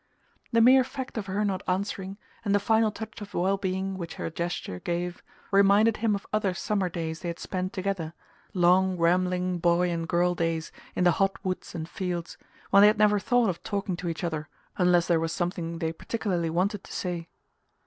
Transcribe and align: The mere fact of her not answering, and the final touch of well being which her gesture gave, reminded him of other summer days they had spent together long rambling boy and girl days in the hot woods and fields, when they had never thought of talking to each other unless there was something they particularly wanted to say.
The 0.51 0.61
mere 0.61 0.83
fact 0.83 1.15
of 1.19 1.27
her 1.27 1.45
not 1.45 1.61
answering, 1.67 2.17
and 2.43 2.55
the 2.55 2.59
final 2.59 2.89
touch 2.91 3.21
of 3.21 3.35
well 3.35 3.55
being 3.57 3.99
which 3.99 4.15
her 4.15 4.31
gesture 4.31 4.79
gave, 4.79 5.21
reminded 5.51 5.97
him 5.97 6.15
of 6.15 6.25
other 6.33 6.55
summer 6.55 6.89
days 6.89 7.19
they 7.19 7.27
had 7.29 7.37
spent 7.37 7.71
together 7.71 8.15
long 8.51 8.97
rambling 8.97 9.59
boy 9.59 9.91
and 9.91 10.07
girl 10.07 10.33
days 10.33 10.71
in 10.95 11.03
the 11.03 11.11
hot 11.21 11.33
woods 11.45 11.75
and 11.75 11.87
fields, 11.87 12.39
when 12.71 12.81
they 12.81 12.87
had 12.87 12.97
never 12.97 13.19
thought 13.19 13.47
of 13.51 13.61
talking 13.61 13.95
to 13.97 14.09
each 14.09 14.23
other 14.23 14.49
unless 14.75 15.05
there 15.07 15.19
was 15.19 15.31
something 15.33 15.77
they 15.77 15.93
particularly 15.93 16.49
wanted 16.49 16.83
to 16.83 16.91
say. 16.91 17.29